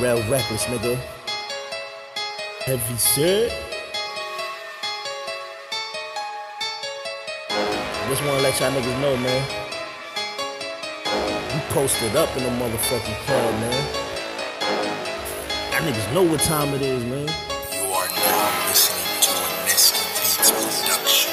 Rell 0.00 0.22
Reckless, 0.30 0.64
nigga. 0.66 0.96
Heavy 2.64 2.96
set. 2.96 3.52
Just 8.08 8.24
wanna 8.24 8.42
let 8.42 8.60
y'all 8.60 8.70
niggas 8.72 9.00
know, 9.00 9.16
man. 9.16 9.42
We 11.54 11.60
posted 11.74 12.14
up 12.16 12.34
in 12.36 12.44
the 12.44 12.50
motherfucking 12.50 13.18
club, 13.26 13.54
man. 13.60 13.84
Y'all 15.72 15.82
niggas 15.82 16.14
know 16.14 16.22
what 16.22 16.40
time 16.40 16.74
it 16.74 16.82
is, 16.82 17.04
man. 17.04 17.28
You 17.72 17.84
are 17.92 18.08
now 18.08 18.68
listening 18.68 19.20
to 19.22 19.30
a 19.30 19.64
Nesty 19.66 20.04
Beats 20.14 20.50
production. 20.50 21.32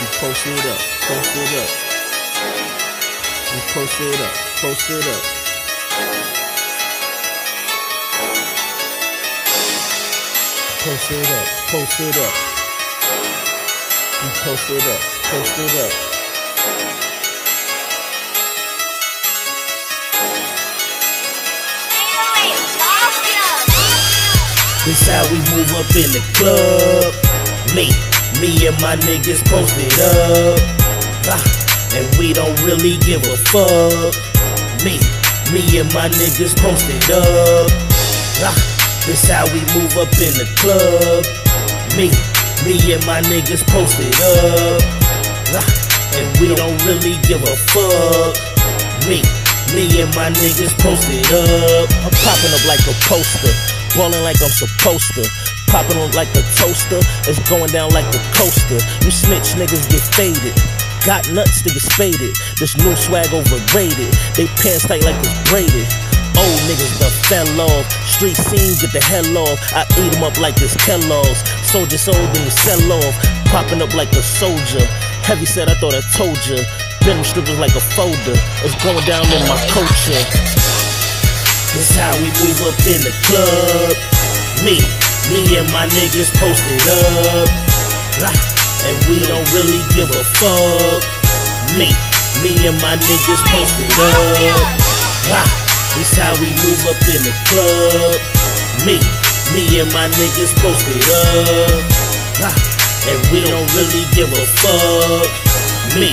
We 0.00 0.06
posted 0.18 0.66
up, 0.70 0.80
posted 1.08 1.58
up. 1.58 1.93
We 3.54 3.60
it 3.60 4.20
up, 4.20 4.34
post 4.58 4.90
it 4.90 5.06
up. 5.06 5.22
Posted 10.82 11.26
up, 11.30 11.46
posted 11.68 12.16
up. 12.16 12.34
post 14.42 14.70
it 14.70 14.82
up, 14.82 15.00
post 15.30 15.58
it 15.60 15.74
up. 15.84 15.92
This 24.84 25.06
how 25.06 25.22
we 25.30 25.38
move 25.54 25.70
up 25.76 25.94
in 25.94 26.10
the 26.10 26.22
club. 26.34 27.14
Me, 27.76 27.92
me 28.40 28.66
and 28.66 28.76
my 28.82 28.96
niggas 28.96 29.44
post 29.48 29.74
it 29.78 30.00
up. 30.00 30.73
Really 32.64 32.96
give 33.04 33.22
a 33.28 33.36
fuck. 33.52 34.16
Me, 34.84 34.96
me 35.52 35.60
and 35.78 35.88
my 35.92 36.08
niggas 36.08 36.56
posted 36.56 37.04
up. 37.12 37.68
Ah, 38.40 38.56
this 39.06 39.28
how 39.28 39.44
we 39.52 39.60
move 39.76 39.92
up 40.00 40.10
in 40.16 40.32
the 40.40 40.48
club. 40.56 41.24
Me, 41.96 42.08
me 42.64 42.80
and 42.92 43.04
my 43.04 43.20
niggas 43.28 43.62
posted 43.68 44.12
up. 44.16 44.80
Ah, 45.52 45.68
and 46.16 46.28
we 46.40 46.56
don't 46.56 46.76
really 46.88 47.20
give 47.28 47.44
a 47.44 47.56
fuck. 47.68 48.32
Me, 49.04 49.20
me 49.76 49.84
and 50.00 50.12
my 50.16 50.32
niggas 50.40 50.72
posted 50.80 51.24
up. 51.28 51.88
I'm 52.00 52.12
popping 52.24 52.52
up 52.56 52.64
like 52.64 52.84
a 52.88 52.96
poster, 53.04 53.52
ballin' 53.92 54.24
like 54.24 54.40
I'm 54.40 54.50
supposed 54.50 55.12
to. 55.14 55.24
Popping 55.68 55.98
up 55.98 56.14
like 56.14 56.28
a 56.36 56.42
toaster, 56.56 57.00
it's 57.26 57.38
going 57.50 57.70
down 57.72 57.90
like 57.90 58.06
a 58.14 58.22
coaster. 58.32 58.78
You 59.04 59.10
snitch 59.10 59.58
niggas 59.58 59.90
get 59.90 60.02
faded. 60.14 60.54
Got 61.04 61.28
nuts 61.32 61.60
to 61.60 61.68
get 61.68 61.84
spaded. 61.84 62.32
This 62.56 62.76
new 62.80 62.96
swag 62.96 63.28
overrated. 63.28 64.08
They 64.40 64.48
pants 64.56 64.88
tight 64.88 65.04
like 65.04 65.20
it's 65.20 65.36
braided. 65.52 65.84
Old 66.32 66.60
niggas 66.64 66.96
the 66.96 67.12
fell 67.28 67.60
off. 67.60 67.84
Street 68.08 68.36
scene, 68.40 68.72
get 68.80 68.88
the 68.96 69.04
hell 69.04 69.36
off. 69.36 69.60
I 69.76 69.84
eat 70.00 70.16
'em 70.16 70.24
up 70.24 70.40
like 70.40 70.56
it's 70.64 70.74
Kellogg's. 70.80 71.44
Soldier 71.68 71.98
sold, 71.98 72.16
you 72.40 72.48
sell 72.48 72.92
off. 73.04 73.14
Popping 73.52 73.82
up 73.82 73.92
like 73.92 74.12
a 74.16 74.22
soldier. 74.22 74.80
Heavy 75.28 75.44
said, 75.44 75.68
I 75.68 75.74
thought 75.74 75.94
I 75.94 76.00
told 76.16 76.40
ya. 76.48 76.56
Them 77.04 77.22
strippers 77.22 77.58
like 77.58 77.74
a 77.76 77.80
folder. 77.80 78.36
It's 78.64 78.74
going 78.82 79.04
down 79.04 79.28
in 79.28 79.44
my 79.46 79.60
culture. 79.68 80.24
This 81.76 81.94
how 82.00 82.16
we 82.16 82.32
move 82.40 82.64
up 82.64 82.80
in 82.88 83.00
the 83.04 83.12
club. 83.28 83.92
Me, 84.64 84.80
me 85.28 85.58
and 85.58 85.70
my 85.70 85.84
niggas 85.84 86.32
posted 86.40 86.80
up. 86.88 88.53
And 88.84 88.96
we 89.08 89.16
don't 89.24 89.46
really 89.56 89.80
give 89.96 90.10
a 90.12 90.24
fuck. 90.38 91.02
Me, 91.78 91.88
me 92.44 92.52
and 92.68 92.76
my 92.82 92.96
niggas 93.00 93.42
posted 93.48 93.90
up. 93.96 94.60
Ah, 95.32 95.48
This 95.96 96.12
how 96.18 96.32
we 96.40 96.48
move 96.62 96.82
up 96.90 97.00
in 97.08 97.20
the 97.24 97.34
club. 97.48 98.18
Me, 98.84 99.00
me 99.56 99.80
and 99.80 99.90
my 99.92 100.08
niggas 100.20 100.52
posted 100.60 101.00
up. 101.08 101.80
Ah, 102.44 102.54
And 103.08 103.20
we 103.32 103.40
don't 103.48 103.68
really 103.74 104.04
give 104.12 104.28
a 104.32 104.44
fuck. 104.60 105.28
Me, 105.96 106.12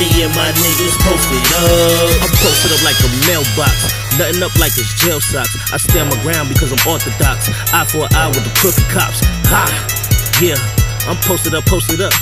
me 0.00 0.06
and 0.24 0.32
my 0.34 0.50
niggas 0.56 0.96
posted 1.04 1.44
up. 1.60 2.24
I'm 2.24 2.32
posted 2.40 2.72
up 2.72 2.82
like 2.82 2.96
a 3.04 3.10
mailbox. 3.28 3.92
Nothing 4.16 4.42
up 4.42 4.56
like 4.56 4.72
it's 4.80 4.94
jail 5.04 5.20
socks. 5.20 5.52
I 5.72 5.76
stand 5.76 6.08
my 6.08 6.16
ground 6.24 6.48
because 6.48 6.72
I'm 6.72 6.80
orthodox. 6.88 7.52
Eye 7.76 7.84
for 7.84 8.08
eye 8.16 8.28
with 8.32 8.44
the 8.48 8.52
crooked 8.56 8.88
cops. 8.88 9.20
Ha! 9.52 9.68
Yeah, 10.40 10.56
I'm 11.06 11.16
posted 11.22 11.54
up, 11.54 11.64
posted 11.66 12.02
up. 12.02 12.12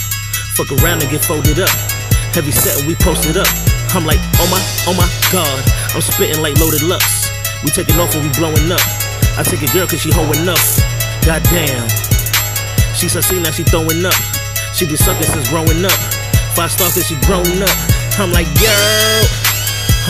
Fuck 0.53 0.71
around 0.79 1.01
and 1.01 1.11
get 1.11 1.25
folded 1.25 1.59
up. 1.59 1.73
Heavy 2.37 2.53
set 2.53 2.77
and 2.77 2.87
we 2.87 2.95
posted 2.95 3.37
up. 3.41 3.49
I'm 3.97 4.05
like, 4.05 4.21
oh 4.37 4.49
my, 4.53 4.61
oh 4.85 4.93
my 4.93 5.09
god. 5.33 5.61
I'm 5.97 6.05
spitting 6.05 6.43
like 6.45 6.61
loaded 6.61 6.83
lux. 6.85 7.33
We 7.65 7.71
taking 7.73 7.97
off 7.97 8.15
and 8.15 8.29
we 8.29 8.31
blowing 8.37 8.69
up. 8.69 8.85
I 9.41 9.43
take 9.43 9.65
a 9.65 9.71
girl 9.73 9.89
cause 9.89 10.05
she 10.05 10.13
hoeing 10.13 10.45
up. 10.45 10.61
Goddamn. 11.25 11.89
She 12.93 13.09
succeed 13.09 13.41
now 13.41 13.57
she 13.57 13.65
throwing 13.65 14.05
up. 14.05 14.15
She 14.77 14.85
been 14.85 15.01
sucking 15.01 15.33
since 15.33 15.49
growing 15.49 15.81
up. 15.81 15.97
Five 16.53 16.71
stars 16.71 16.93
cause 16.93 17.09
she 17.09 17.17
grown 17.25 17.65
up. 17.65 17.77
I'm 18.21 18.37
like, 18.37 18.47
girl. 18.61 19.25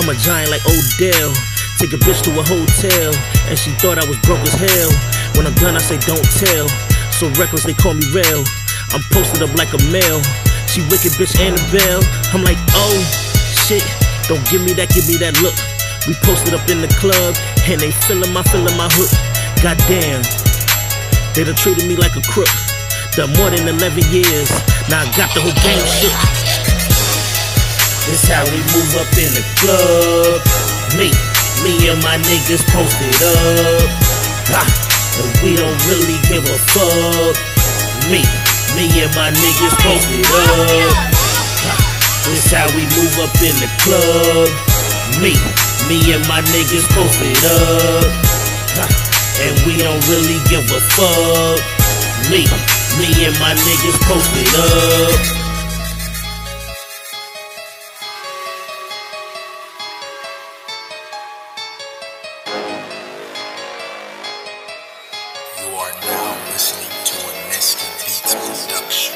I'm 0.03 0.11
a 0.11 0.19
giant 0.19 0.51
like 0.51 0.67
Odell. 0.67 1.31
Take 1.79 1.95
a 1.95 2.01
bitch 2.03 2.23
to 2.27 2.31
a 2.35 2.43
hotel, 2.43 3.11
and 3.47 3.59
she 3.59 3.71
thought 3.79 3.99
I 3.99 4.07
was 4.09 4.19
broke 4.27 4.43
as 4.43 4.55
hell. 4.55 4.91
When 5.39 5.47
I'm 5.47 5.55
done, 5.63 5.77
I 5.77 5.83
say 5.83 5.99
don't 6.03 6.27
tell. 6.43 6.67
So 7.15 7.31
reckless, 7.39 7.63
they 7.65 7.75
call 7.75 7.95
me 7.95 8.03
Rell. 8.11 8.43
I'm 8.95 9.03
posted 9.11 9.43
up 9.43 9.51
like 9.59 9.75
a 9.75 9.83
male. 9.91 10.23
She 10.71 10.79
wicked 10.87 11.19
bitch 11.19 11.35
Annabelle. 11.43 11.99
I'm 12.31 12.47
like, 12.47 12.59
oh 12.79 12.95
shit. 13.67 13.83
Don't 14.31 14.41
give 14.49 14.63
me 14.63 14.71
that, 14.79 14.89
give 14.95 15.11
me 15.11 15.19
that 15.19 15.35
look. 15.43 15.59
We 16.07 16.15
posted 16.23 16.55
up 16.55 16.63
in 16.71 16.79
the 16.79 16.89
club, 17.03 17.35
and 17.67 17.83
they 17.83 17.91
feeling 18.07 18.31
my 18.31 18.47
feeling 18.55 18.77
my 18.79 18.87
hook. 18.95 19.11
Goddamn, 19.61 20.23
they 21.35 21.43
done 21.43 21.59
treated 21.59 21.91
me 21.91 21.99
like 21.99 22.15
a 22.15 22.23
crook. 22.23 22.49
Done 23.19 23.35
more 23.35 23.51
than 23.51 23.67
11 23.67 23.83
years. 24.15 24.49
Now 24.87 25.03
I 25.03 25.11
got 25.19 25.35
the 25.35 25.43
whole 25.43 25.59
game 25.67 25.85
shook. 25.99 26.15
This 28.07 28.31
how 28.31 28.47
we 28.47 28.63
move 28.79 28.95
up 28.95 29.11
in 29.19 29.31
the 29.35 29.45
club. 29.59 30.39
Me, 30.95 31.11
me 31.67 31.91
and 31.91 31.99
my 31.99 32.15
niggas 32.31 32.63
posted 32.71 33.19
up. 33.27 33.91
Ha, 34.55 34.63
and 35.19 35.31
we 35.43 35.59
don't 35.59 35.81
really 35.91 36.21
give 36.31 36.47
a 36.47 36.59
fuck. 36.71 37.35
Me, 38.13 38.23
my 39.15 39.31
niggas 39.31 39.75
posted 39.79 40.27
up. 40.27 40.97
This 42.27 42.51
how 42.51 42.67
we 42.75 42.83
move 42.99 43.15
up 43.23 43.35
in 43.43 43.55
the 43.63 43.71
club. 43.83 44.49
Me, 45.23 45.39
me 45.89 46.13
and 46.15 46.27
my 46.27 46.43
niggas 46.51 46.87
posted 46.91 47.39
up. 47.45 48.11
And 49.39 49.55
we 49.67 49.79
don't 49.79 50.03
really 50.09 50.39
give 50.51 50.67
a 50.71 50.81
fuck. 50.95 51.61
Me, 52.31 52.43
me 52.99 53.27
and 53.27 53.39
my 53.39 53.55
niggas 53.55 53.99
posted 54.03 54.51
up. 54.59 55.21
You 65.61 65.69
are 65.77 65.93
now 66.03 66.51
listening 66.51 66.94
to 68.27 68.39
a 68.39 68.41
Nesty 68.41 68.49
Beats 68.49 68.67
production. 68.67 69.15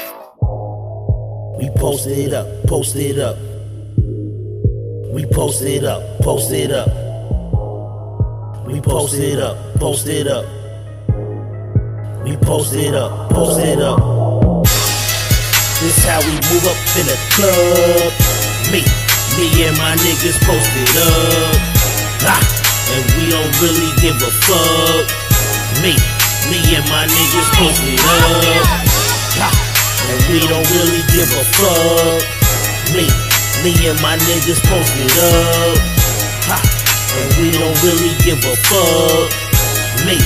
We 1.57 1.69
posted 1.75 2.33
up, 2.33 2.47
up. 2.71 3.37
We 5.13 5.25
posted 5.25 5.83
up, 5.83 6.01
posted 6.21 6.71
up. 6.71 6.89
We 8.65 8.81
posted 8.81 9.39
up, 9.39 9.57
posted 9.79 10.27
up. 10.27 10.45
We 12.23 12.37
posted 12.37 12.93
up, 12.93 13.29
posted 13.31 13.81
up. 13.81 13.99
This 15.81 16.05
how 16.05 16.19
we 16.19 16.33
move 16.51 16.65
up 16.67 16.77
in 16.99 17.05
the 17.07 17.17
club. 17.33 18.13
Me, 18.71 18.83
me 19.37 19.63
and 19.65 19.77
my 19.77 19.95
niggas 19.95 20.37
posted 20.45 20.97
up. 20.97 21.55
Ah, 22.29 22.43
and 22.93 23.05
we 23.17 23.31
don't 23.31 23.61
really 23.61 23.91
give 24.01 24.21
a 24.21 24.31
fuck. 24.45 25.07
Me, 25.81 25.95
me 26.51 26.75
and 26.75 26.85
my 26.89 27.07
niggas 27.07 27.49
posted 27.57 27.99
up. 27.99 28.88
And 30.09 30.21
we 30.33 30.39
don't 30.47 30.65
really 30.73 31.03
give 31.13 31.29
a 31.37 31.43
fuck. 31.53 32.21
Me, 32.97 33.05
me 33.61 33.71
and 33.87 34.01
my 34.01 34.17
niggas 34.17 34.59
posted 34.65 35.13
up. 35.21 35.77
Ha, 36.49 36.57
and 37.13 37.29
we 37.37 37.51
don't 37.53 37.77
really 37.83 38.17
give 38.25 38.41
a 38.43 38.55
fuck. 38.67 39.29
Me, 40.05 40.17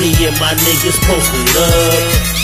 me 0.00 0.26
and 0.26 0.38
my 0.40 0.54
niggas 0.64 0.98
posted 1.04 1.56
up. 1.56 2.35